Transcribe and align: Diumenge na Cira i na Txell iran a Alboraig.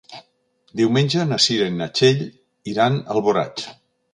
Diumenge 0.79 1.25
na 1.33 1.37
Cira 1.45 1.67
i 1.73 1.75
na 1.81 1.89
Txell 1.99 2.25
iran 2.73 2.99
a 3.05 3.17
Alboraig. 3.17 3.67